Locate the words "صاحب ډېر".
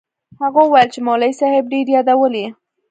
1.39-1.87